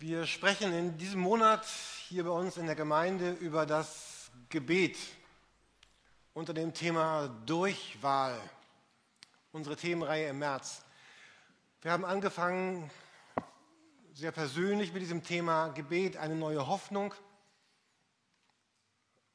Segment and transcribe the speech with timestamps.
[0.00, 1.66] Wir sprechen in diesem Monat
[2.06, 4.96] hier bei uns in der Gemeinde über das Gebet
[6.34, 8.40] unter dem Thema Durchwahl,
[9.50, 10.84] unsere Themenreihe im März.
[11.82, 12.88] Wir haben angefangen
[14.14, 17.12] sehr persönlich mit diesem Thema Gebet, eine neue Hoffnung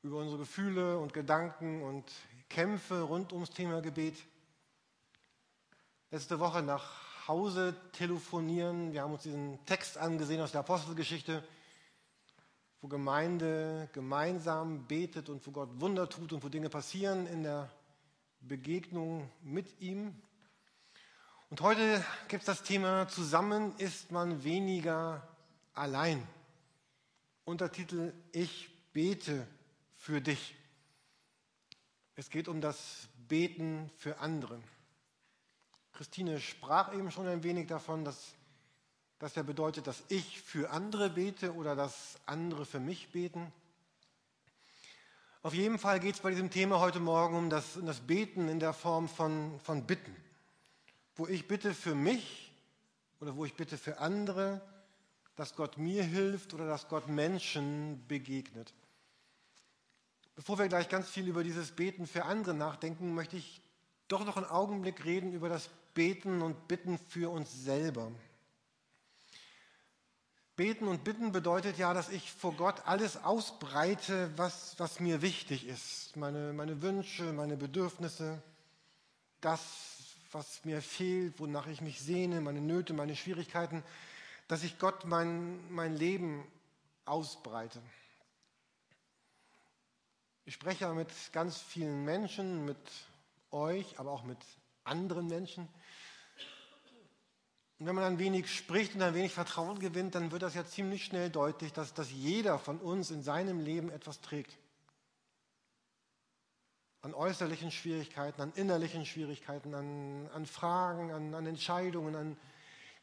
[0.01, 2.09] über unsere Gefühle und Gedanken und
[2.47, 4.15] Kämpfe rund ums Thema Gebet.
[6.09, 8.91] Letzte Woche nach Hause telefonieren.
[8.91, 11.43] Wir haben uns diesen Text angesehen aus der Apostelgeschichte,
[12.81, 17.69] wo Gemeinde gemeinsam betet und wo Gott Wunder tut und wo Dinge passieren in der
[18.41, 20.13] Begegnung mit ihm.
[21.49, 25.25] Und heute gibt es das Thema Zusammen ist man weniger
[25.73, 26.27] allein.
[27.45, 29.47] Untertitel Ich bete
[29.95, 30.55] für dich.
[32.15, 34.59] Es geht um das Beten für andere.
[35.93, 38.33] Christine sprach eben schon ein wenig davon, dass
[39.19, 43.53] das ja bedeutet, dass ich für andere bete oder dass andere für mich beten.
[45.43, 48.49] Auf jeden Fall geht es bei diesem Thema heute Morgen um das, um das Beten
[48.49, 50.15] in der Form von, von Bitten,
[51.15, 52.51] wo ich bitte für mich
[53.21, 54.61] oder wo ich bitte für andere,
[55.35, 58.73] dass Gott mir hilft oder dass Gott Menschen begegnet.
[60.35, 63.61] Bevor wir gleich ganz viel über dieses Beten für andere nachdenken, möchte ich
[64.07, 68.11] doch noch einen Augenblick reden über das beten und bitten für uns selber.
[70.55, 75.67] Beten und bitten bedeutet ja, dass ich vor Gott alles ausbreite, was, was mir wichtig
[75.67, 76.15] ist.
[76.15, 78.41] Meine, meine Wünsche, meine Bedürfnisse,
[79.41, 79.61] das,
[80.31, 83.83] was mir fehlt, wonach ich mich sehne, meine Nöte, meine Schwierigkeiten,
[84.47, 86.45] dass ich Gott mein, mein Leben
[87.05, 87.81] ausbreite.
[90.45, 92.77] Ich spreche mit ganz vielen Menschen, mit
[93.49, 94.37] euch, aber auch mit
[94.83, 95.67] anderen Menschen.
[97.79, 100.65] Und wenn man ein wenig spricht und ein wenig Vertrauen gewinnt, dann wird das ja
[100.65, 104.57] ziemlich schnell deutlich, dass, dass jeder von uns in seinem Leben etwas trägt.
[107.01, 112.15] An äußerlichen Schwierigkeiten, an innerlichen Schwierigkeiten, an, an Fragen, an, an Entscheidungen.
[112.15, 112.37] An,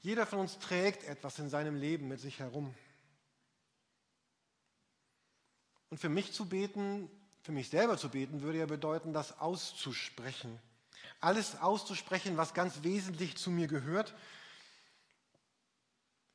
[0.01, 2.75] jeder von uns trägt etwas in seinem Leben mit sich herum.
[5.91, 7.11] Und für mich zu beten,
[7.43, 10.59] für mich selber zu beten, würde ja bedeuten, das auszusprechen.
[11.21, 14.15] Alles auszusprechen, was ganz wesentlich zu mir gehört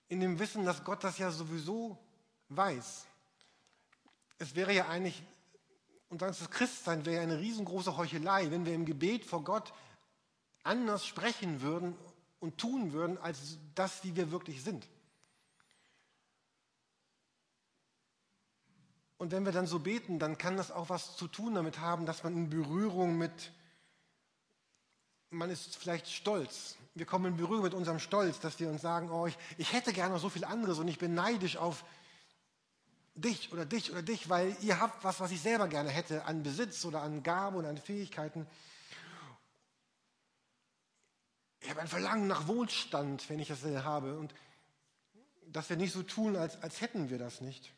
[0.07, 1.97] in dem Wissen, dass Gott das ja sowieso
[2.49, 3.05] weiß.
[4.37, 5.23] Es wäre ja eigentlich,
[6.09, 9.73] und das Christsein wäre ja eine riesengroße Heuchelei, wenn wir im Gebet vor Gott
[10.63, 11.95] anders sprechen würden
[12.39, 14.87] und tun würden, als das, wie wir wirklich sind.
[19.17, 22.05] Und wenn wir dann so beten, dann kann das auch was zu tun damit haben,
[22.05, 23.53] dass man in Berührung mit,
[25.35, 29.11] man ist vielleicht stolz wir kommen in Berührung mit unserem Stolz, dass wir uns sagen,
[29.11, 31.83] oh, ich, ich hätte gerne noch so viel anderes und ich bin neidisch auf
[33.15, 36.41] dich oder dich oder dich, weil ihr habt was, was ich selber gerne hätte an
[36.41, 38.47] Besitz oder an Gaben oder an Fähigkeiten.
[41.59, 44.17] Ich habe ein Verlangen nach Wohlstand, wenn ich das habe.
[44.17, 44.33] Und
[45.47, 47.73] dass wir nicht so tun, als, als hätten wir das nicht.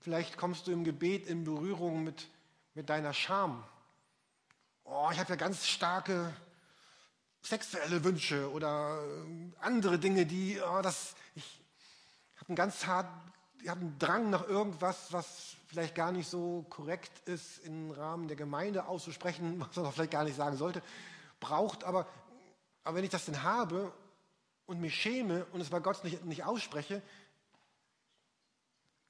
[0.00, 2.28] Vielleicht kommst du im Gebet in Berührung mit,
[2.74, 3.62] mit deiner Scham.
[4.84, 6.32] Oh, ich habe ja ganz starke
[7.42, 11.60] sexuelle Wünsche oder äh, andere Dinge, die, oh, das, ich
[12.36, 13.08] habe einen ganz hart,
[13.62, 18.28] ich habe einen Drang nach irgendwas, was vielleicht gar nicht so korrekt ist, im Rahmen
[18.28, 20.82] der Gemeinde auszusprechen, was man vielleicht gar nicht sagen sollte,
[21.40, 22.06] braucht, aber,
[22.84, 23.92] aber wenn ich das denn habe
[24.66, 27.02] und mich schäme und es bei Gott nicht, nicht ausspreche,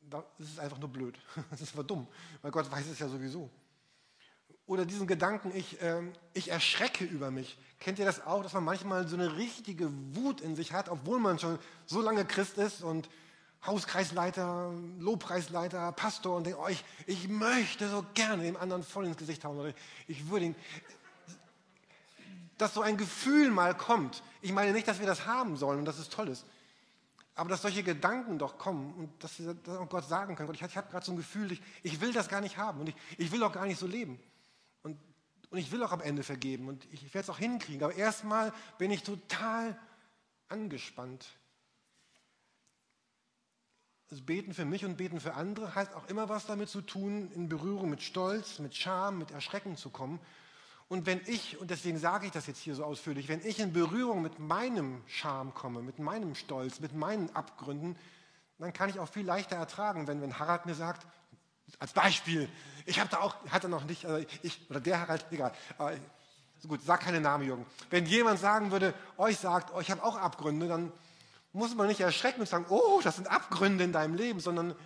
[0.00, 1.18] das ist einfach nur blöd.
[1.50, 2.06] Das ist aber dumm,
[2.40, 3.48] weil Gott weiß es ja sowieso.
[4.66, 6.02] Oder diesen Gedanken, ich, äh,
[6.34, 7.58] ich erschrecke über mich.
[7.80, 11.18] Kennt ihr das auch, dass man manchmal so eine richtige Wut in sich hat, obwohl
[11.18, 13.08] man schon so lange Christ ist und
[13.66, 19.16] Hauskreisleiter, Lobpreisleiter, Pastor und denkt, oh, ich, ich möchte so gerne dem anderen voll ins
[19.16, 19.58] Gesicht hauen.
[19.58, 19.72] Oder
[20.08, 20.56] ich würde ihn,
[22.58, 24.22] dass so ein Gefühl mal kommt.
[24.40, 26.44] Ich meine nicht, dass wir das haben sollen und dass es toll ist.
[27.34, 30.48] Aber dass solche Gedanken doch kommen und dass wir das auch Gott sagen können.
[30.48, 32.80] Gott, ich, ich habe gerade so ein Gefühl, ich, ich will das gar nicht haben
[32.80, 34.20] und ich, ich will auch gar nicht so leben.
[35.52, 37.84] Und ich will auch am Ende vergeben und ich werde es auch hinkriegen.
[37.84, 39.78] Aber erstmal bin ich total
[40.48, 41.26] angespannt.
[44.08, 47.30] Das Beten für mich und Beten für andere heißt auch immer was damit zu tun,
[47.34, 50.20] in Berührung mit Stolz, mit Scham, mit Erschrecken zu kommen.
[50.88, 53.74] Und wenn ich, und deswegen sage ich das jetzt hier so ausführlich, wenn ich in
[53.74, 57.98] Berührung mit meinem Scham komme, mit meinem Stolz, mit meinen Abgründen,
[58.58, 61.06] dann kann ich auch viel leichter ertragen, wenn, wenn Harald mir sagt,
[61.78, 62.48] als Beispiel,
[62.86, 65.52] ich habe da auch, hatte noch nicht, also ich, oder der Harald, egal.
[66.58, 67.66] So gut, sag keine Namen, Jürgen.
[67.90, 70.92] Wenn jemand sagen würde, euch sagt, oh, ich habe auch Abgründe, dann
[71.52, 74.76] muss man nicht erschrecken und sagen, oh, das sind Abgründe in deinem Leben, sondern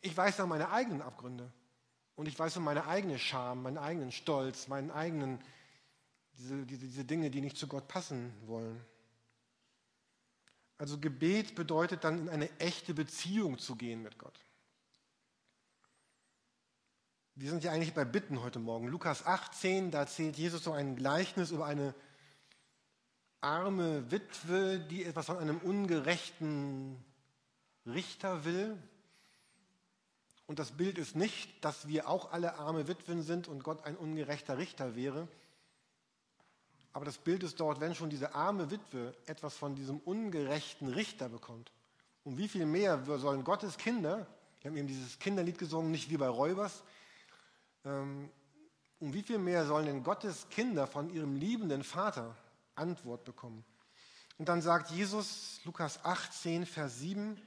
[0.00, 1.52] ich weiß auch meine eigenen Abgründe.
[2.14, 5.38] Und ich weiß um meine eigene Scham, meinen eigenen Stolz, meinen eigenen,
[6.38, 8.82] diese, diese, diese Dinge, die nicht zu Gott passen wollen.
[10.78, 14.38] Also Gebet bedeutet dann in eine echte Beziehung zu gehen mit Gott.
[17.38, 18.88] Wir sind ja eigentlich bei Bitten heute Morgen.
[18.88, 21.94] Lukas 18, da erzählt Jesus so ein Gleichnis über eine
[23.42, 26.96] arme Witwe, die etwas von einem ungerechten
[27.84, 28.78] Richter will.
[30.46, 33.98] Und das Bild ist nicht, dass wir auch alle arme Witwen sind und Gott ein
[33.98, 35.28] ungerechter Richter wäre.
[36.94, 41.28] Aber das Bild ist dort, wenn schon diese arme Witwe etwas von diesem ungerechten Richter
[41.28, 41.70] bekommt.
[42.24, 44.26] Und wie viel mehr sollen Gottes Kinder,
[44.62, 46.82] wir haben eben dieses Kinderlied gesungen, nicht wie bei Räubers,
[47.86, 48.30] ähm,
[48.98, 52.36] um wie viel mehr sollen denn Gottes Kinder von ihrem liebenden Vater
[52.74, 53.64] Antwort bekommen?
[54.38, 57.40] Und dann sagt Jesus, Lukas 18, Vers 7,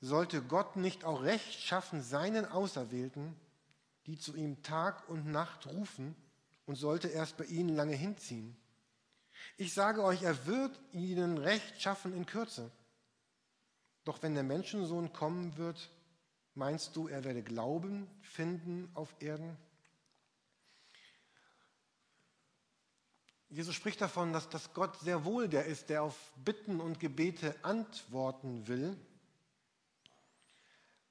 [0.00, 3.34] sollte Gott nicht auch Recht schaffen seinen Auserwählten,
[4.06, 6.14] die zu ihm Tag und Nacht rufen,
[6.66, 8.56] und sollte erst bei ihnen lange hinziehen?
[9.56, 12.70] Ich sage euch, er wird ihnen Recht schaffen in Kürze.
[14.04, 15.90] Doch wenn der Menschensohn kommen wird,
[16.58, 19.56] meinst du, er werde Glauben finden auf Erden?
[23.48, 27.54] Jesus spricht davon, dass, dass Gott sehr wohl der ist, der auf Bitten und Gebete
[27.62, 28.94] antworten will.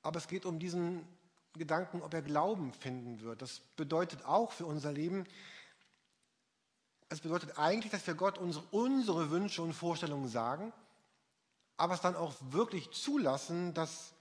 [0.04, 1.08] Aber es geht um diesen
[1.54, 3.42] Gedanken, ob er Glauben finden wird.
[3.42, 5.26] Das bedeutet auch für unser Leben,
[7.10, 10.74] es bedeutet eigentlich, dass wir Gott unsere, unsere Wünsche und Vorstellungen sagen,
[11.78, 14.14] aber es dann auch wirklich zulassen, dass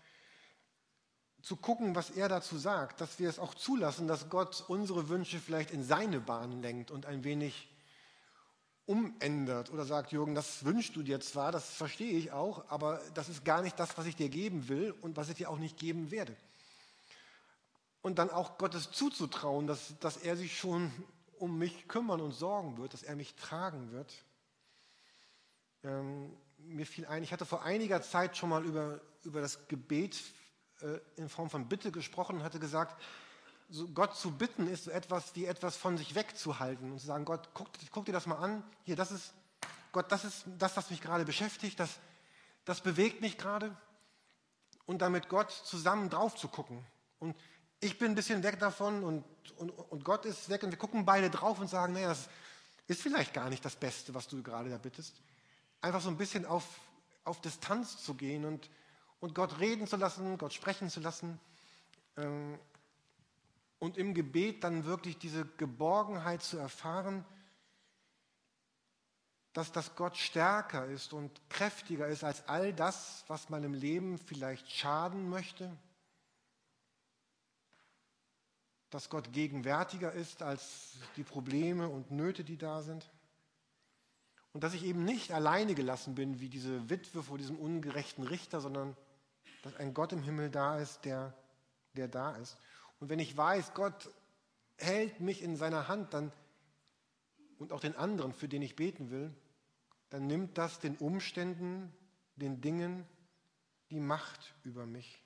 [1.46, 5.38] zu gucken, was er dazu sagt, dass wir es auch zulassen, dass Gott unsere Wünsche
[5.38, 7.68] vielleicht in seine Bahn lenkt und ein wenig
[8.84, 13.28] umändert oder sagt, Jürgen, das wünschst du dir zwar, das verstehe ich auch, aber das
[13.28, 15.78] ist gar nicht das, was ich dir geben will und was ich dir auch nicht
[15.78, 16.34] geben werde.
[18.02, 20.90] Und dann auch Gottes zuzutrauen, dass, dass er sich schon
[21.38, 24.12] um mich kümmern und sorgen wird, dass er mich tragen wird.
[25.84, 30.16] Ähm, mir fiel ein, ich hatte vor einiger Zeit schon mal über, über das Gebet
[31.16, 33.00] in Form von Bitte gesprochen und hatte gesagt,
[33.68, 37.24] so Gott zu bitten ist so etwas wie etwas von sich wegzuhalten und zu sagen,
[37.24, 38.62] Gott, guck, guck dir das mal an.
[38.84, 39.32] Hier, das ist,
[39.92, 41.98] Gott, das ist das, was mich gerade beschäftigt, das,
[42.64, 43.76] das bewegt mich gerade.
[44.84, 46.84] Und dann mit Gott zusammen drauf zu gucken.
[47.18, 47.34] Und
[47.80, 49.24] ich bin ein bisschen weg davon und,
[49.56, 52.28] und, und Gott ist weg und wir gucken beide drauf und sagen, naja, das
[52.86, 55.20] ist vielleicht gar nicht das Beste, was du gerade da bittest.
[55.80, 56.64] Einfach so ein bisschen auf,
[57.24, 58.70] auf Distanz zu gehen und,
[59.20, 61.40] und Gott reden zu lassen, Gott sprechen zu lassen.
[62.16, 62.58] Ähm,
[63.78, 67.24] und im Gebet dann wirklich diese Geborgenheit zu erfahren,
[69.52, 74.70] dass das Gott stärker ist und kräftiger ist als all das, was meinem Leben vielleicht
[74.70, 75.74] schaden möchte,
[78.90, 83.10] dass Gott gegenwärtiger ist als die Probleme und Nöte, die da sind.
[84.52, 88.60] Und dass ich eben nicht alleine gelassen bin wie diese Witwe vor diesem ungerechten Richter,
[88.60, 88.96] sondern
[89.66, 91.34] dass ein Gott im Himmel da ist, der,
[91.94, 92.56] der da ist.
[93.00, 94.10] Und wenn ich weiß, Gott
[94.78, 96.30] hält mich in seiner Hand, dann
[97.58, 99.34] und auch den anderen, für den ich beten will,
[100.10, 101.92] dann nimmt das den Umständen,
[102.36, 103.06] den Dingen
[103.90, 105.20] die Macht über mich.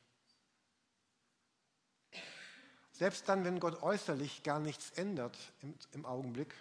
[2.93, 6.55] Selbst dann, wenn Gott äußerlich gar nichts ändert im, im Augenblick,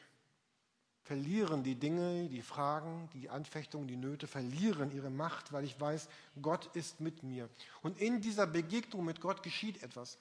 [1.10, 6.08] verlieren die Dinge, die Fragen, die Anfechtungen, die Nöte, verlieren ihre Macht, weil ich weiß,
[6.40, 7.50] Gott ist mit mir.
[7.82, 10.20] Und in dieser Begegnung mit Gott geschieht etwas.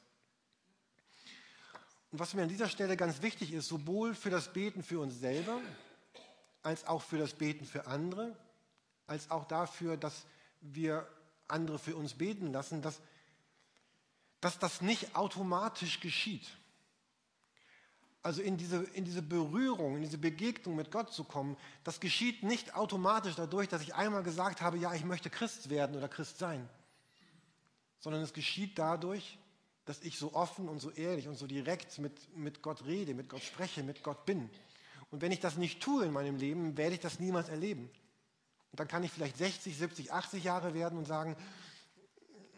[2.10, 5.20] Und was mir an dieser Stelle ganz wichtig ist, sowohl für das Beten für uns
[5.20, 5.60] selber,
[6.62, 8.34] als auch für das Beten für andere,
[9.06, 10.24] als auch dafür, dass
[10.62, 11.06] wir
[11.48, 13.02] andere für uns beten lassen, dass,
[14.40, 16.48] dass das nicht automatisch geschieht.
[18.22, 22.42] Also in diese, in diese Berührung, in diese Begegnung mit Gott zu kommen, das geschieht
[22.42, 26.38] nicht automatisch dadurch, dass ich einmal gesagt habe, ja, ich möchte Christ werden oder Christ
[26.38, 26.68] sein,
[28.00, 29.38] sondern es geschieht dadurch,
[29.84, 33.28] dass ich so offen und so ehrlich und so direkt mit, mit Gott rede, mit
[33.28, 34.50] Gott spreche, mit Gott bin.
[35.10, 37.88] Und wenn ich das nicht tue in meinem Leben, werde ich das niemals erleben.
[38.70, 41.36] Und dann kann ich vielleicht 60, 70, 80 Jahre werden und sagen,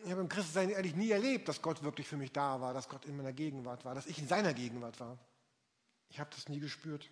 [0.05, 2.89] ich habe im Christensein ehrlich nie erlebt, dass Gott wirklich für mich da war, dass
[2.89, 5.19] Gott in meiner Gegenwart war, dass ich in seiner Gegenwart war.
[6.11, 7.09] Ich habe das nie gespürt.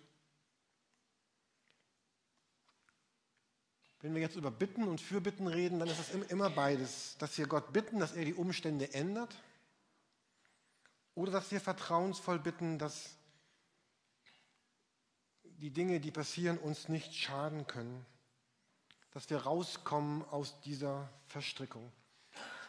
[4.01, 7.17] Wenn wir jetzt über Bitten und Fürbitten reden, dann ist es immer beides.
[7.17, 9.35] Dass wir Gott bitten, dass er die Umstände ändert
[11.15, 13.15] oder dass wir vertrauensvoll bitten, dass
[15.43, 18.05] die Dinge, die passieren, uns nicht schaden können.
[19.11, 21.91] dass wir rauskommen aus dieser Verstrickung.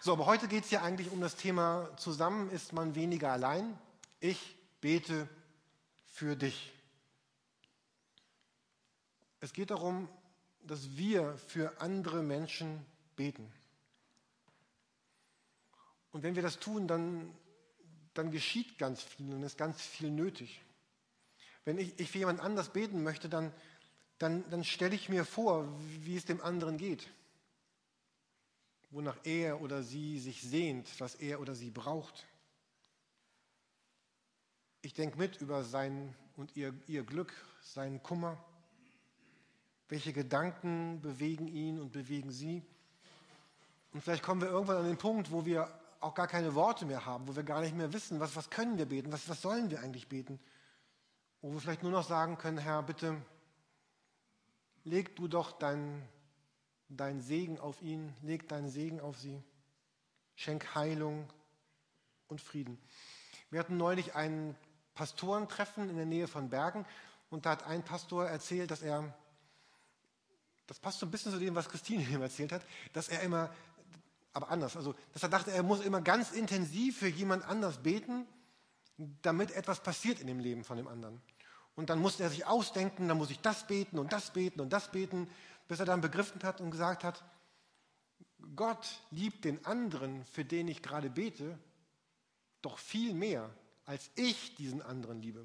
[0.01, 3.79] So, aber heute geht es ja eigentlich um das Thema, zusammen ist man weniger allein.
[4.19, 5.29] Ich bete
[6.21, 6.71] für dich.
[9.41, 10.07] Es geht darum,
[10.67, 12.85] dass wir für andere Menschen
[13.17, 13.50] beten.
[16.12, 17.35] Und wenn wir das tun, dann,
[18.12, 20.61] dann geschieht ganz viel und ist ganz viel nötig.
[21.65, 23.50] Wenn ich, ich für jemand anders beten möchte, dann,
[24.19, 25.67] dann, dann stelle ich mir vor,
[26.03, 27.09] wie es dem anderen geht.
[28.91, 32.27] Wonach er oder sie sich sehnt, was er oder sie braucht.
[34.83, 38.43] Ich denke mit über sein und ihr, ihr Glück, seinen Kummer.
[39.89, 42.63] Welche Gedanken bewegen ihn und bewegen sie?
[43.93, 45.69] Und vielleicht kommen wir irgendwann an den Punkt, wo wir
[46.01, 48.79] auch gar keine Worte mehr haben, wo wir gar nicht mehr wissen, was, was können
[48.79, 50.41] wir beten, was, was sollen wir eigentlich beten.
[51.43, 53.21] Wo wir vielleicht nur noch sagen können, Herr, bitte
[54.85, 56.09] leg du doch deinen
[56.89, 59.43] dein Segen auf ihn, leg deinen Segen auf sie,
[60.35, 61.29] schenk Heilung
[62.29, 62.79] und Frieden.
[63.51, 64.57] Wir hatten neulich ein
[64.94, 66.85] Pastorentreffen in der Nähe von Bergen
[67.30, 69.14] und da hat ein Pastor erzählt, dass er,
[70.66, 73.52] das passt so ein bisschen zu dem, was Christine ihm erzählt hat, dass er immer,
[74.32, 78.26] aber anders, also dass er dachte, er muss immer ganz intensiv für jemand anders beten,
[79.23, 81.20] damit etwas passiert in dem Leben von dem anderen.
[81.75, 84.73] Und dann musste er sich ausdenken, dann muss ich das beten und das beten und
[84.73, 85.30] das beten,
[85.68, 87.25] bis er dann begriffen hat und gesagt hat,
[88.56, 91.59] Gott liebt den anderen, für den ich gerade bete,
[92.62, 93.50] doch viel mehr,
[93.90, 95.44] als ich diesen anderen liebe.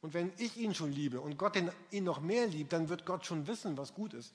[0.00, 1.58] Und wenn ich ihn schon liebe und Gott
[1.90, 4.32] ihn noch mehr liebt, dann wird Gott schon wissen, was gut ist.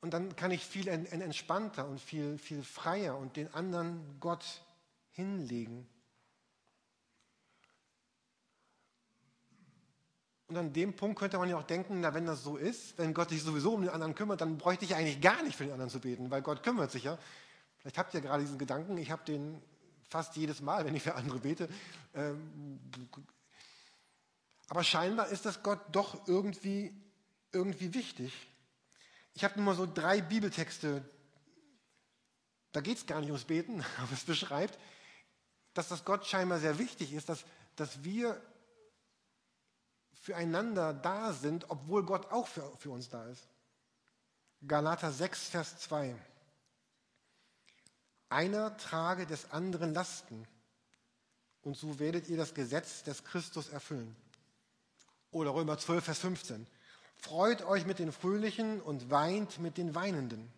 [0.00, 4.64] Und dann kann ich viel entspannter und viel, viel freier und den anderen Gott
[5.12, 5.86] hinlegen.
[10.48, 13.14] Und an dem Punkt könnte man ja auch denken, na, wenn das so ist, wenn
[13.14, 15.74] Gott sich sowieso um den anderen kümmert, dann bräuchte ich eigentlich gar nicht für den
[15.74, 17.16] anderen zu beten, weil Gott kümmert sich ja.
[17.78, 19.62] Vielleicht habt ihr gerade diesen Gedanken, ich habe den
[20.10, 21.68] fast jedes Mal, wenn ich für andere bete.
[22.14, 22.80] Ähm,
[24.68, 26.94] aber scheinbar ist das Gott doch irgendwie,
[27.52, 28.32] irgendwie wichtig.
[29.34, 31.08] Ich habe nur mal so drei Bibeltexte,
[32.72, 34.78] da geht es gar nicht ums Beten, aber es beschreibt,
[35.74, 37.44] dass das Gott scheinbar sehr wichtig ist, dass,
[37.76, 38.40] dass wir
[40.12, 43.48] füreinander da sind, obwohl Gott auch für, für uns da ist.
[44.66, 46.14] Galater 6, Vers 2.
[48.30, 50.46] Einer trage des anderen Lasten
[51.62, 54.16] und so werdet ihr das Gesetz des Christus erfüllen.
[55.30, 56.66] Oder Römer 12, Vers 15.
[57.16, 60.50] Freut euch mit den Fröhlichen und weint mit den Weinenden.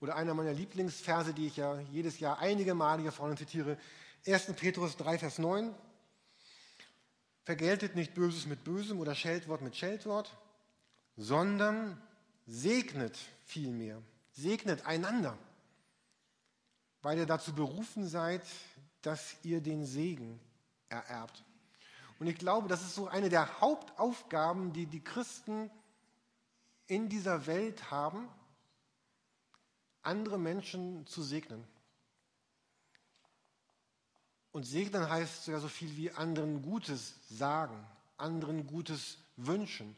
[0.00, 3.78] Oder einer meiner Lieblingsverse, die ich ja jedes Jahr einige Male hier vorne zitiere,
[4.26, 4.54] 1.
[4.54, 5.74] Petrus 3, Vers 9.
[7.44, 10.36] Vergeltet nicht Böses mit Bösem oder Scheldwort mit Scheldwort,
[11.16, 12.00] sondern
[12.46, 14.02] segnet vielmehr.
[14.32, 15.38] Segnet einander,
[17.06, 18.42] weil ihr dazu berufen seid,
[19.00, 20.40] dass ihr den Segen
[20.88, 21.44] ererbt.
[22.18, 25.70] Und ich glaube, das ist so eine der Hauptaufgaben, die die Christen
[26.88, 28.28] in dieser Welt haben,
[30.02, 31.62] andere Menschen zu segnen.
[34.50, 37.86] Und segnen heißt sogar so viel wie anderen Gutes sagen,
[38.16, 39.96] anderen Gutes wünschen,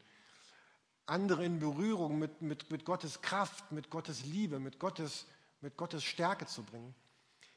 [1.06, 5.24] andere in Berührung mit, mit, mit Gottes Kraft, mit Gottes Liebe, mit Gottes,
[5.60, 6.94] mit Gottes Stärke zu bringen.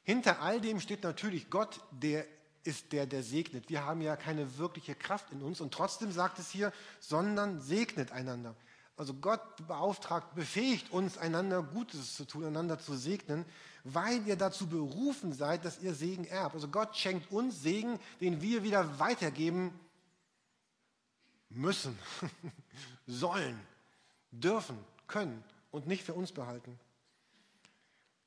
[0.04, 2.26] Hinter all dem steht natürlich Gott, der
[2.64, 3.70] ist der, der segnet.
[3.70, 8.12] Wir haben ja keine wirkliche Kraft in uns und trotzdem sagt es hier, sondern segnet
[8.12, 8.56] einander.
[8.98, 13.46] Also Gott beauftragt, befähigt uns, einander Gutes zu tun, einander zu segnen,
[13.84, 16.54] weil ihr dazu berufen seid, dass ihr Segen erbt.
[16.54, 19.74] Also Gott schenkt uns Segen, den wir wieder weitergeben
[21.50, 21.98] müssen,
[23.08, 23.60] sollen,
[24.32, 24.78] dürfen,
[25.08, 26.80] können und nicht für uns behalten.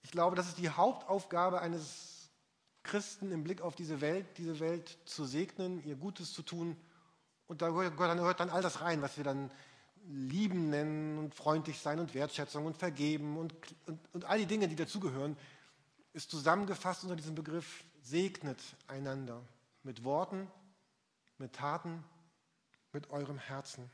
[0.05, 2.31] Ich glaube, das ist die Hauptaufgabe eines
[2.83, 6.77] Christen im Blick auf diese Welt, diese Welt zu segnen, ihr Gutes zu tun.
[7.47, 9.51] Und da gehört dann all das rein, was wir dann
[10.07, 13.55] lieben nennen und freundlich sein und Wertschätzung und vergeben und,
[13.87, 15.37] und, und all die Dinge, die dazugehören,
[16.13, 19.43] ist zusammengefasst unter diesem Begriff segnet einander
[19.83, 20.51] mit Worten,
[21.39, 22.05] mit Taten,
[22.93, 23.91] mit eurem Herzen.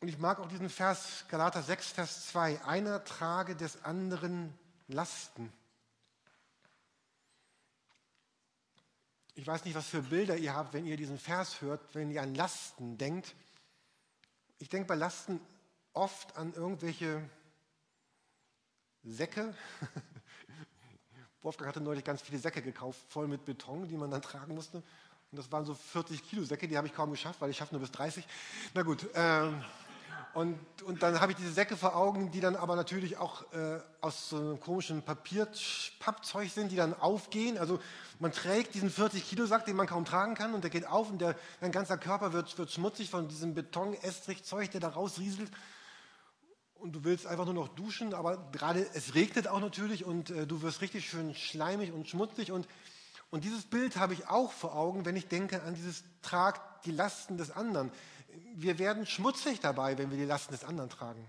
[0.00, 5.52] Und ich mag auch diesen Vers, Galater 6, Vers 2, einer trage des anderen Lasten.
[9.34, 12.22] Ich weiß nicht, was für Bilder ihr habt, wenn ihr diesen Vers hört, wenn ihr
[12.22, 13.34] an Lasten denkt.
[14.58, 15.40] Ich denke bei Lasten
[15.94, 17.28] oft an irgendwelche
[19.02, 19.54] Säcke.
[21.42, 24.78] Wolfgang hatte neulich ganz viele Säcke gekauft, voll mit Beton, die man dann tragen musste.
[25.30, 27.74] Und das waren so 40 Kilo Säcke, die habe ich kaum geschafft, weil ich schaffe
[27.74, 28.26] nur bis 30.
[28.74, 29.08] Na gut.
[29.14, 29.64] Ähm,
[30.34, 33.80] und, und dann habe ich diese Säcke vor Augen, die dann aber natürlich auch äh,
[34.00, 35.48] aus so einem komischen Papier,
[35.98, 37.58] Pappzeug sind, die dann aufgehen.
[37.58, 37.80] Also
[38.18, 41.10] man trägt diesen 40 Kilo Sack, den man kaum tragen kann, und der geht auf
[41.10, 45.50] und der, dein ganzer Körper wird, wird schmutzig von diesem Beton-Estrich-Zeug, der da rausrieselt.
[46.74, 50.46] Und du willst einfach nur noch duschen, aber gerade es regnet auch natürlich und äh,
[50.46, 52.52] du wirst richtig schön schleimig und schmutzig.
[52.52, 52.68] Und,
[53.30, 56.92] und dieses Bild habe ich auch vor Augen, wenn ich denke an dieses Trag die
[56.92, 57.90] Lasten des anderen
[58.54, 61.24] wir werden schmutzig dabei, wenn wir die Lasten des anderen tragen.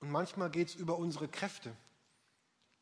[0.00, 1.72] Und manchmal geht es über unsere Kräfte.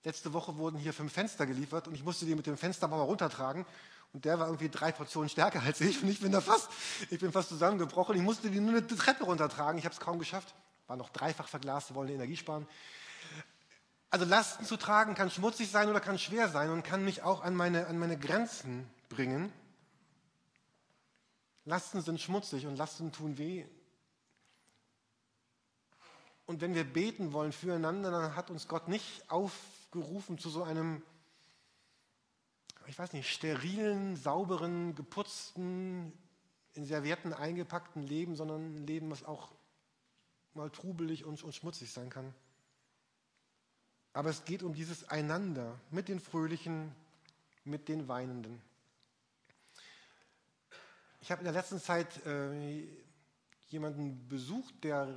[0.05, 3.67] Letzte Woche wurden hier fünf Fenster geliefert und ich musste die mit dem Fensterbauer runtertragen.
[4.13, 6.71] Und der war irgendwie drei Portionen stärker als ich und ich bin da fast,
[7.11, 8.17] ich bin fast zusammengebrochen.
[8.17, 9.79] Ich musste die nur eine Treppe runtertragen.
[9.79, 10.55] Ich habe es kaum geschafft.
[10.87, 12.67] War noch dreifach verglast, wollen Energie sparen.
[14.11, 17.43] Also Lasten zu tragen kann schmutzig sein oder kann schwer sein und kann mich auch
[17.43, 19.53] an meine, an meine Grenzen bringen.
[21.69, 23.67] Lasten sind schmutzig und Lasten tun weh.
[26.47, 31.03] Und wenn wir beten wollen füreinander, dann hat uns Gott nicht aufgerufen zu so einem,
[32.87, 36.13] ich weiß nicht, sterilen, sauberen, geputzten,
[36.73, 39.53] in Servietten eingepackten Leben, sondern ein Leben, was auch
[40.55, 42.33] mal trubelig und, und schmutzig sein kann.
[44.15, 46.95] Aber es geht um dieses Einander mit den Fröhlichen,
[47.65, 48.63] mit den Weinenden.
[51.29, 52.89] Ich habe in der letzten Zeit äh,
[53.69, 55.15] jemanden besucht, der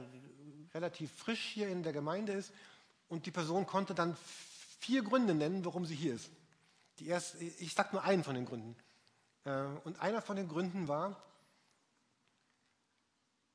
[0.74, 2.52] relativ frisch hier in der Gemeinde ist
[3.08, 4.18] und die Person konnte dann
[4.82, 6.30] vier Gründe nennen, warum sie hier ist.
[7.00, 8.76] Die erste, ich sage nur einen von den Gründen.
[9.46, 11.16] Äh, und einer von den Gründen war,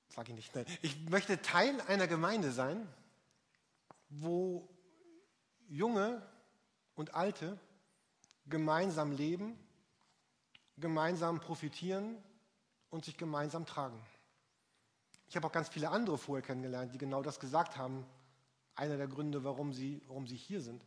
[0.09, 2.89] sage ich nicht, nein, ich möchte Teil einer Gemeinde sein,
[4.09, 4.67] wo
[5.69, 6.27] Junge
[6.95, 7.59] und Alte
[8.47, 9.59] gemeinsam leben,
[10.79, 12.17] gemeinsam profitieren,
[12.97, 14.01] und sich gemeinsam tragen.
[15.29, 18.07] Ich habe auch ganz viele andere vorher kennengelernt, die genau das gesagt haben.
[18.75, 20.83] Einer der Gründe, warum sie, warum sie hier sind.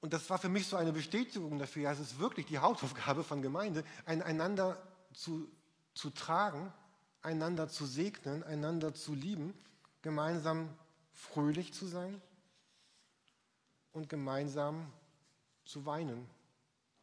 [0.00, 3.22] Und das war für mich so eine Bestätigung dafür, ja, es ist wirklich die Hauptaufgabe
[3.22, 4.76] von Gemeinde, einander
[5.12, 5.48] zu,
[5.94, 6.72] zu tragen,
[7.22, 9.54] einander zu segnen, einander zu lieben,
[10.02, 10.68] gemeinsam
[11.12, 12.20] fröhlich zu sein
[13.92, 14.92] und gemeinsam
[15.64, 16.28] zu weinen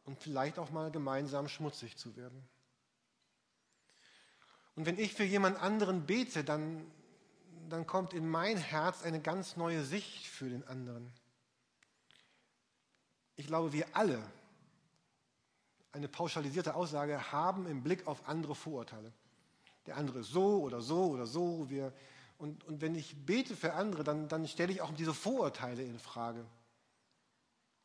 [0.04, 2.46] und vielleicht auch mal gemeinsam schmutzig zu werden.
[4.76, 6.86] Und wenn ich für jemand anderen bete, dann,
[7.68, 11.10] dann kommt in mein Herz eine ganz neue Sicht für den anderen.
[13.36, 14.22] Ich glaube, wir alle,
[15.92, 19.12] eine pauschalisierte Aussage, haben im Blick auf andere Vorurteile.
[19.86, 21.70] Der andere ist so oder so oder so.
[21.70, 21.92] Wir,
[22.36, 25.98] und, und wenn ich bete für andere, dann, dann stelle ich auch diese Vorurteile in
[25.98, 26.44] Frage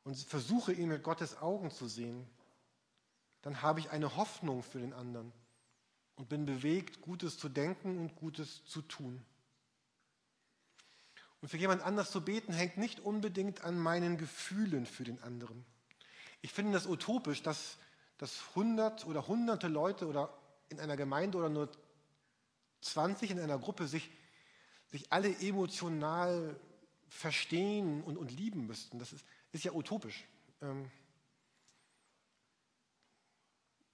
[0.04, 2.28] und versuche ihn mit Gottes Augen zu sehen.
[3.44, 5.32] Dann habe ich eine Hoffnung für den anderen
[6.16, 9.24] und bin bewegt, Gutes zu denken und Gutes zu tun.
[11.42, 15.66] Und für jemand anders zu beten hängt nicht unbedingt an meinen Gefühlen für den anderen.
[16.42, 17.78] Ich finde das utopisch, dass,
[18.18, 20.38] dass hundert oder hunderte Leute oder
[20.70, 21.70] in einer Gemeinde oder nur
[22.82, 24.12] 20 in einer Gruppe sich,
[24.88, 26.60] sich alle emotional
[27.10, 29.00] verstehen und, und lieben müssten.
[29.00, 30.26] Das ist, ist ja utopisch.
[30.62, 30.90] Ähm,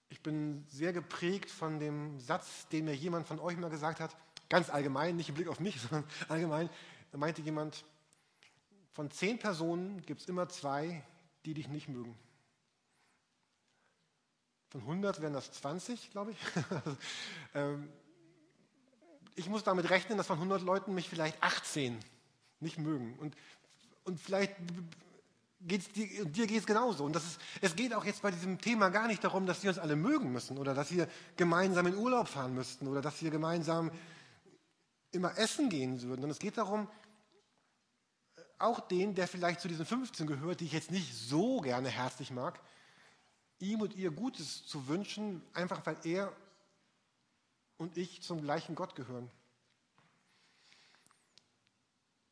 [0.09, 4.15] ich bin sehr geprägt von dem Satz, den mir jemand von euch mal gesagt hat,
[4.49, 6.69] ganz allgemein, nicht im Blick auf mich, sondern allgemein.
[7.11, 7.85] Da meinte jemand,
[8.93, 11.03] von zehn Personen gibt es immer zwei,
[11.45, 12.17] die dich nicht mögen.
[14.69, 16.37] Von 100 wären das 20, glaube ich.
[17.53, 17.89] Ähm,
[19.35, 21.97] ich muss damit rechnen, dass von 100 Leuten mich vielleicht 18
[22.59, 23.17] nicht mögen.
[23.19, 23.35] Und,
[24.03, 24.55] und vielleicht
[25.61, 27.03] geht's dir, dir geht es genauso.
[27.03, 29.69] Und das ist, es geht auch jetzt bei diesem Thema gar nicht darum, dass wir
[29.69, 33.31] uns alle mögen müssen oder dass wir gemeinsam in Urlaub fahren müssten oder dass wir
[33.31, 33.91] gemeinsam
[35.11, 36.23] immer essen gehen würden.
[36.23, 36.87] Und es geht darum,
[38.59, 42.31] auch den, der vielleicht zu diesen 15 gehört, die ich jetzt nicht so gerne herzlich
[42.31, 42.59] mag,
[43.59, 46.31] ihm und ihr Gutes zu wünschen, einfach weil er
[47.77, 49.29] und ich zum gleichen Gott gehören.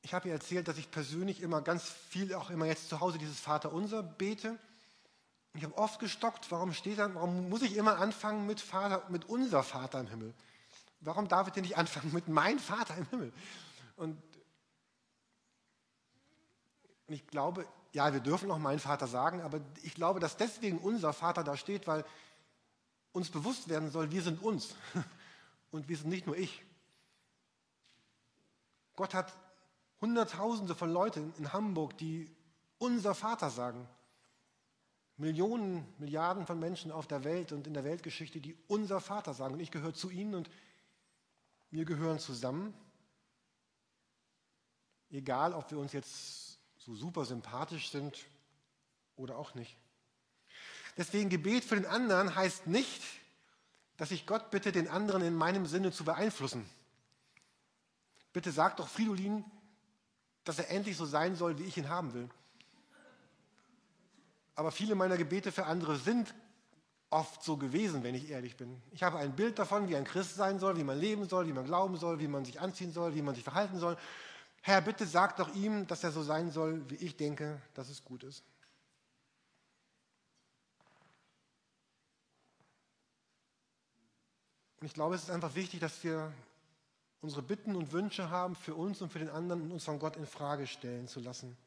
[0.05, 3.17] Ich habe ihr erzählt, dass ich persönlich immer ganz viel, auch immer jetzt zu Hause
[3.17, 4.55] dieses Vaterunser bete.
[5.55, 9.25] Ich habe oft gestockt, warum steht da, warum muss ich immer anfangen mit Vater, mit
[9.25, 10.35] unser Vater im Himmel?
[10.99, 13.33] Warum darf ich denn nicht anfangen mit mein Vater im Himmel?
[13.95, 14.21] Und
[17.07, 21.13] ich glaube, ja, wir dürfen auch mein Vater sagen, aber ich glaube, dass deswegen unser
[21.13, 22.05] Vater da steht, weil
[23.11, 24.75] uns bewusst werden soll, wir sind uns
[25.71, 26.63] und wir sind nicht nur ich.
[28.95, 29.33] Gott hat
[30.05, 32.29] Hunderttausende von Leuten in Hamburg, die
[32.77, 33.87] unser Vater sagen.
[35.17, 39.55] Millionen, Milliarden von Menschen auf der Welt und in der Weltgeschichte, die unser Vater sagen.
[39.55, 40.47] Und ich gehöre zu ihnen und
[41.71, 42.71] wir gehören zusammen.
[45.09, 48.25] Egal, ob wir uns jetzt so super sympathisch sind
[49.15, 49.75] oder auch nicht.
[50.97, 53.01] Deswegen Gebet für den anderen heißt nicht,
[53.97, 56.69] dass ich Gott bitte, den anderen in meinem Sinne zu beeinflussen.
[58.33, 59.43] Bitte sag doch Fridolin,
[60.45, 62.29] dass er endlich so sein soll, wie ich ihn haben will.
[64.55, 66.33] Aber viele meiner Gebete für andere sind
[67.09, 68.81] oft so gewesen, wenn ich ehrlich bin.
[68.91, 71.53] Ich habe ein Bild davon, wie ein Christ sein soll, wie man leben soll, wie
[71.53, 73.97] man glauben soll, wie man sich anziehen soll, wie man sich verhalten soll.
[74.61, 78.03] Herr, bitte sag doch ihm, dass er so sein soll, wie ich denke, dass es
[78.03, 78.43] gut ist.
[84.79, 86.31] Und ich glaube, es ist einfach wichtig, dass wir
[87.25, 90.15] unsere Bitten und Wünsche haben für uns und für den anderen und uns von Gott
[90.15, 91.57] in Frage stellen zu lassen.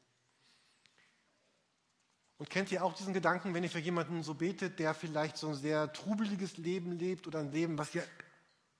[2.38, 5.48] Und kennt ihr auch diesen Gedanken, wenn ihr für jemanden so betet, der vielleicht so
[5.48, 8.04] ein sehr trubeliges Leben lebt oder ein Leben, was ihr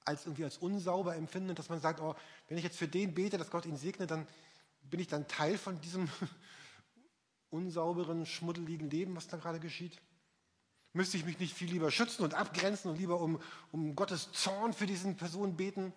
[0.05, 2.15] als irgendwie als unsauber empfindet, dass man sagt, oh,
[2.47, 4.29] wenn ich jetzt für den bete, dass Gott ihn segnet, dann
[4.83, 6.09] bin ich dann Teil von diesem
[7.51, 10.01] unsauberen, schmuddeligen Leben, was da gerade geschieht?
[10.93, 13.41] Müsste ich mich nicht viel lieber schützen und abgrenzen und lieber um,
[13.73, 15.93] um Gottes Zorn für diesen Person beten?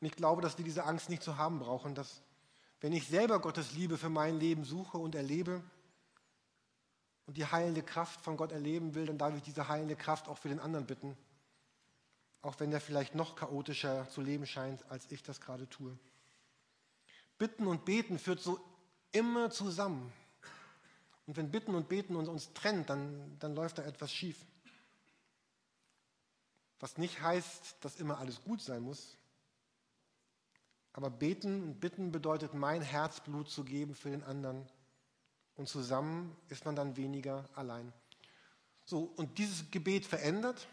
[0.00, 2.22] Und ich glaube, dass wir diese Angst nicht zu haben brauchen, dass
[2.80, 5.62] wenn ich selber Gottes Liebe für mein Leben suche und erlebe
[7.26, 10.36] und die heilende Kraft von Gott erleben will, dann darf ich diese heilende Kraft auch
[10.36, 11.16] für den anderen bitten.
[12.42, 15.98] Auch wenn der vielleicht noch chaotischer zu leben scheint, als ich das gerade tue.
[17.38, 18.60] Bitten und Beten führt so
[19.12, 20.12] immer zusammen.
[21.26, 24.36] Und wenn Bitten und Beten uns, uns trennt, dann, dann läuft da etwas schief.
[26.80, 29.16] Was nicht heißt, dass immer alles gut sein muss,
[30.94, 34.64] aber beten und bitten bedeutet, mein Herzblut zu geben für den anderen.
[35.56, 37.92] Und zusammen ist man dann weniger allein.
[38.84, 40.68] So, und dieses Gebet verändert.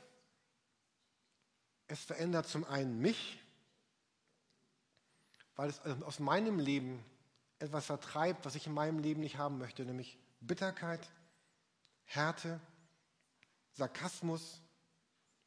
[1.87, 3.39] Es verändert zum einen mich,
[5.55, 7.03] weil es aus meinem Leben
[7.57, 11.01] etwas vertreibt, was ich in meinem Leben nicht haben möchte, nämlich Bitterkeit,
[12.05, 12.61] Härte,
[13.73, 14.61] Sarkasmus,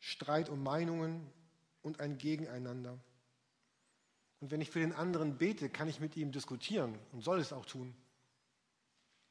[0.01, 1.33] Streit um Meinungen
[1.81, 2.99] und ein Gegeneinander.
[4.45, 7.55] Und wenn ich für den anderen bete, kann ich mit ihm diskutieren und soll es
[7.55, 7.97] auch tun.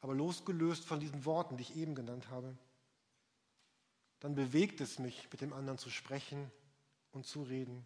[0.01, 2.57] Aber losgelöst von diesen Worten, die ich eben genannt habe,
[4.21, 6.51] dann bewegt es mich, mit dem anderen zu sprechen
[7.11, 7.85] und zu reden.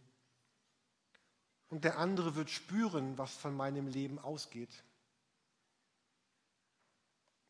[1.68, 4.86] Und der andere wird spüren, was von meinem Leben ausgeht.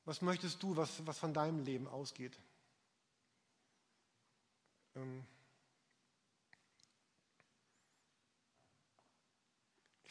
[0.05, 2.35] Was möchtest du, was, was von deinem Leben ausgeht?
[4.95, 5.23] Ähm,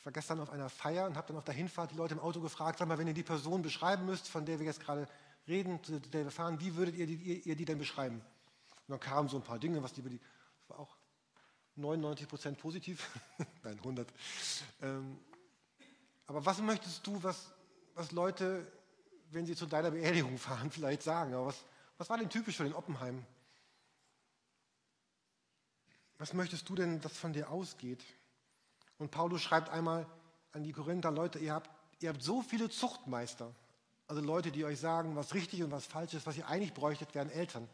[0.06, 2.40] war gestern auf einer Feier und habe dann auf der Hinfahrt die Leute im Auto
[2.40, 5.08] gefragt, sag mal, wenn ihr die Person beschreiben müsst, von der wir jetzt gerade
[5.48, 8.18] reden, zu der wir fahren, wie würdet ihr die, ihr, ihr die denn beschreiben?
[8.18, 10.96] Und dann kamen so ein paar Dinge, was die, das war auch
[11.74, 13.10] 99 Prozent positiv,
[13.64, 14.08] nein 100.
[14.82, 15.18] Ähm,
[16.28, 17.52] aber was möchtest du, was,
[17.96, 18.64] was Leute,
[19.32, 21.34] wenn sie zu deiner Beerdigung fahren, vielleicht sagen?
[21.34, 21.64] Aber was,
[21.98, 23.26] was war denn typisch für den Oppenheim?
[26.18, 28.04] Was möchtest du denn, dass von dir ausgeht?
[28.98, 30.06] Und Paulus schreibt einmal
[30.52, 33.54] an die Korinther, Leute, ihr habt, ihr habt so viele Zuchtmeister,
[34.08, 37.14] also Leute, die euch sagen, was richtig und was falsch ist, was ihr eigentlich bräuchtet,
[37.14, 37.68] wären Eltern,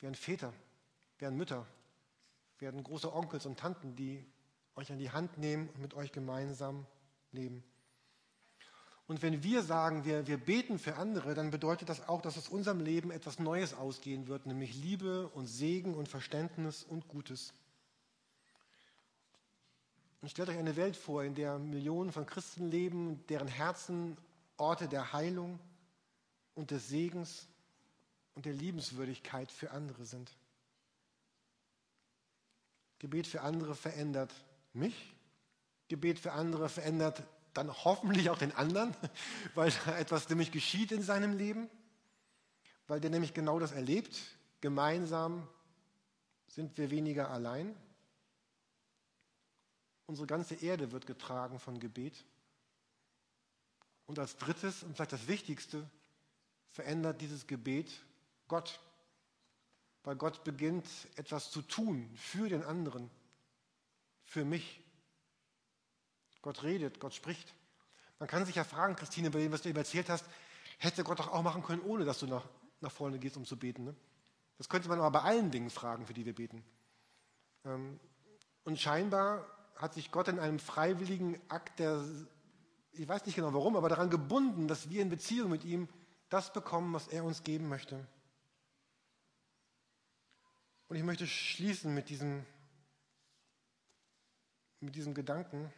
[0.00, 0.52] wären Väter,
[1.18, 1.66] wären Mütter,
[2.58, 4.24] werden große Onkels und Tanten, die
[4.76, 6.86] euch an die Hand nehmen und mit euch gemeinsam
[7.30, 7.62] leben.
[9.06, 12.48] Und wenn wir sagen, wir, wir beten für andere, dann bedeutet das auch, dass aus
[12.48, 17.52] unserem Leben etwas Neues ausgehen wird, nämlich Liebe und Segen und Verständnis und Gutes.
[20.24, 24.16] Und stellt euch eine Welt vor, in der Millionen von Christen leben, deren Herzen
[24.56, 25.58] Orte der Heilung
[26.54, 27.46] und des Segens
[28.34, 30.34] und der Liebenswürdigkeit für andere sind.
[33.00, 34.32] Gebet für andere verändert
[34.72, 35.14] mich.
[35.88, 38.96] Gebet für andere verändert dann hoffentlich auch den anderen,
[39.54, 41.68] weil da etwas nämlich geschieht in seinem Leben,
[42.86, 44.18] weil der nämlich genau das erlebt.
[44.62, 45.46] Gemeinsam
[46.46, 47.76] sind wir weniger allein.
[50.06, 52.24] Unsere ganze Erde wird getragen von Gebet.
[54.06, 55.88] Und als drittes und vielleicht das Wichtigste
[56.70, 57.90] verändert dieses Gebet
[58.48, 58.80] Gott,
[60.02, 60.86] weil Gott beginnt
[61.16, 63.10] etwas zu tun für den anderen,
[64.24, 64.82] für mich.
[66.42, 67.54] Gott redet, Gott spricht.
[68.18, 70.26] Man kann sich ja fragen, Christine, bei dem, was du eben erzählt hast,
[70.78, 72.44] hätte Gott doch auch machen können, ohne dass du nach,
[72.80, 73.84] nach vorne gehst, um zu beten.
[73.84, 73.94] Ne?
[74.58, 76.62] Das könnte man aber bei allen Dingen fragen, für die wir beten.
[77.64, 77.98] Ähm,
[78.64, 82.04] und scheinbar hat sich Gott in einem freiwilligen Akt der,
[82.92, 85.88] ich weiß nicht genau warum, aber daran gebunden, dass wir in Beziehung mit ihm
[86.28, 88.06] das bekommen, was er uns geben möchte.
[90.88, 92.44] Und ich möchte schließen mit diesem,
[94.80, 95.72] mit diesem Gedanken.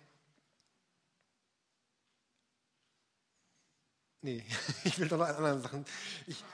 [4.21, 4.45] Nee,
[4.85, 5.85] ich will doch noch andere Sachen.
[6.27, 6.45] Ich,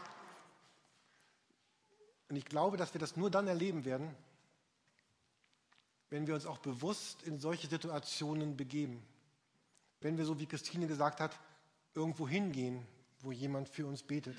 [2.29, 4.15] und ich glaube, dass wir das nur dann erleben werden,
[6.13, 9.03] wenn wir uns auch bewusst in solche Situationen begeben.
[10.03, 11.41] Wenn wir, so wie Christine gesagt hat,
[11.95, 12.87] irgendwo hingehen,
[13.21, 14.37] wo jemand für uns betet.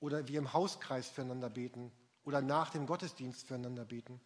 [0.00, 1.92] Oder wir im Hauskreis füreinander beten.
[2.24, 4.20] Oder nach dem Gottesdienst füreinander beten.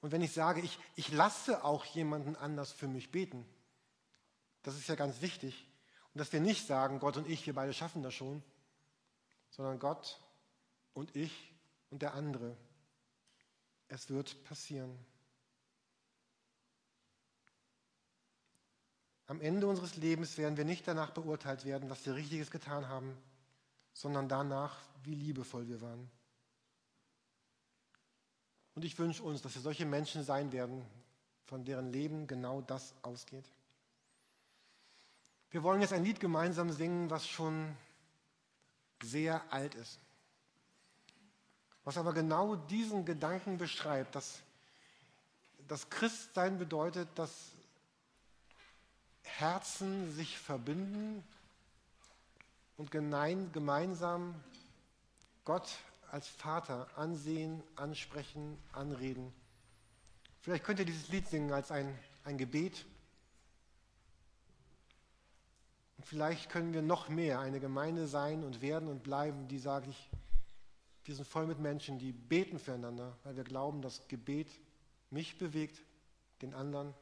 [0.00, 3.46] Und wenn ich sage, ich, ich lasse auch jemanden anders für mich beten,
[4.64, 5.68] das ist ja ganz wichtig.
[6.12, 8.42] Und dass wir nicht sagen, Gott und ich, wir beide schaffen das schon,
[9.50, 10.20] sondern Gott
[10.94, 11.54] und ich
[11.90, 12.56] und der andere.
[13.92, 14.98] Es wird passieren.
[19.26, 23.14] Am Ende unseres Lebens werden wir nicht danach beurteilt werden, was wir Richtiges getan haben,
[23.92, 26.10] sondern danach, wie liebevoll wir waren.
[28.74, 30.86] Und ich wünsche uns, dass wir solche Menschen sein werden,
[31.44, 33.44] von deren Leben genau das ausgeht.
[35.50, 37.76] Wir wollen jetzt ein Lied gemeinsam singen, was schon
[39.02, 40.00] sehr alt ist,
[41.84, 44.40] was aber genau diesen Gedanken beschreibt, dass
[45.68, 47.52] das Christsein bedeutet, dass
[49.22, 51.24] Herzen sich verbinden
[52.76, 54.34] und gemeinsam
[55.44, 55.68] Gott
[56.10, 59.32] als Vater ansehen, ansprechen, anreden.
[60.40, 62.84] Vielleicht könnt ihr dieses Lied singen als ein, ein Gebet.
[65.96, 69.86] Und vielleicht können wir noch mehr eine Gemeinde sein und werden und bleiben, die sagt,
[69.86, 70.10] ich,
[71.04, 74.48] wir sind voll mit Menschen, die beten füreinander, weil wir glauben, dass Gebet
[75.10, 75.82] mich bewegt,
[76.40, 76.94] den anderen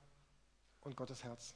[0.81, 1.55] und Gottes Herz.